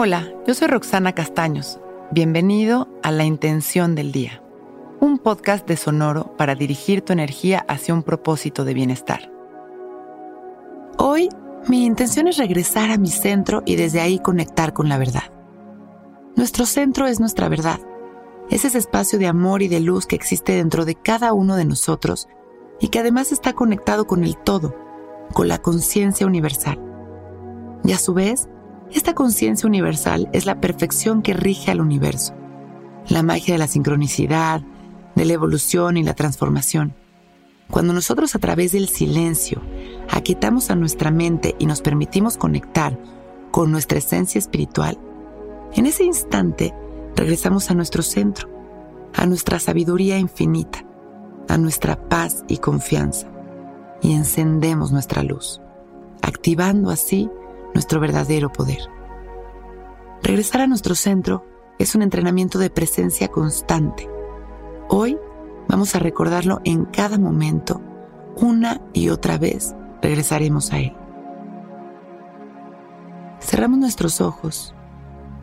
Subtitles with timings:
[0.00, 1.80] Hola, yo soy Roxana Castaños.
[2.12, 4.40] Bienvenido a La Intención del Día,
[5.00, 9.28] un podcast de Sonoro para dirigir tu energía hacia un propósito de bienestar.
[10.98, 11.28] Hoy
[11.66, 15.32] mi intención es regresar a mi centro y desde ahí conectar con la verdad.
[16.36, 17.80] Nuestro centro es nuestra verdad.
[18.50, 21.64] Es ese espacio de amor y de luz que existe dentro de cada uno de
[21.64, 22.28] nosotros
[22.78, 24.76] y que además está conectado con el todo,
[25.32, 26.78] con la conciencia universal.
[27.82, 28.48] Y a su vez,
[28.92, 32.34] esta conciencia universal es la perfección que rige al universo,
[33.08, 34.62] la magia de la sincronicidad,
[35.14, 36.94] de la evolución y la transformación.
[37.70, 39.60] Cuando nosotros a través del silencio
[40.10, 42.98] aquietamos a nuestra mente y nos permitimos conectar
[43.50, 44.98] con nuestra esencia espiritual,
[45.74, 46.74] en ese instante
[47.14, 48.48] regresamos a nuestro centro,
[49.14, 50.84] a nuestra sabiduría infinita,
[51.48, 53.26] a nuestra paz y confianza,
[54.00, 55.60] y encendemos nuestra luz,
[56.22, 57.28] activando así
[57.78, 58.80] nuestro verdadero poder.
[60.20, 61.44] Regresar a nuestro centro
[61.78, 64.10] es un entrenamiento de presencia constante.
[64.88, 65.16] Hoy
[65.68, 67.80] vamos a recordarlo en cada momento,
[68.34, 70.96] una y otra vez regresaremos a él.
[73.38, 74.74] Cerramos nuestros ojos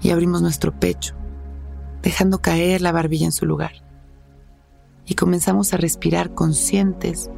[0.02, 1.16] y abrimos nuestro pecho,
[2.02, 3.72] dejando caer la barbilla en su lugar.
[5.06, 7.30] Y comenzamos a respirar conscientes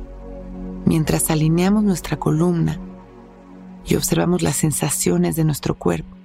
[0.86, 2.80] mientras alineamos nuestra columna
[3.88, 6.16] y observamos las sensaciones de nuestro cuerpo.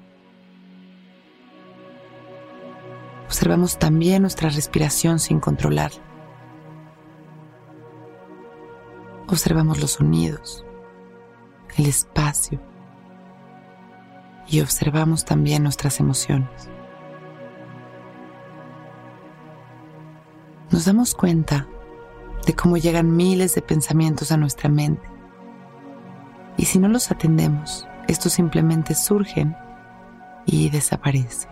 [3.26, 5.92] Observamos también nuestra respiración sin controlar.
[9.28, 10.64] Observamos los sonidos,
[11.76, 12.60] el espacio
[14.48, 16.68] y observamos también nuestras emociones.
[20.70, 21.66] Nos damos cuenta
[22.44, 25.11] de cómo llegan miles de pensamientos a nuestra mente
[26.62, 29.56] y si no los atendemos, estos simplemente surgen
[30.46, 31.50] y desaparecen.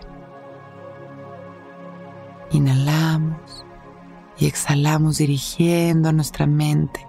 [2.51, 3.65] Inhalamos
[4.39, 7.05] y exhalamos dirigiendo a nuestra mente,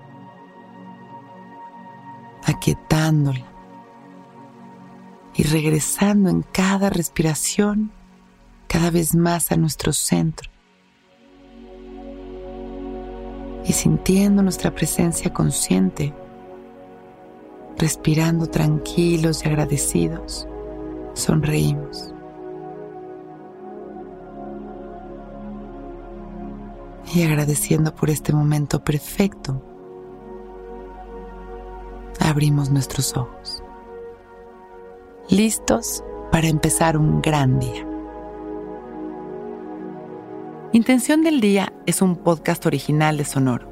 [2.45, 3.47] aquietándola
[5.37, 7.93] y regresando en cada respiración
[8.67, 10.51] cada vez más a nuestro centro
[13.65, 16.13] y sintiendo nuestra presencia consciente
[17.83, 20.47] respirando tranquilos y agradecidos,
[21.15, 22.15] sonreímos.
[27.13, 29.61] Y agradeciendo por este momento perfecto,
[32.21, 33.65] abrimos nuestros ojos,
[35.29, 37.85] listos para empezar un gran día.
[40.73, 43.72] Intención del Día es un podcast original de Sonoro.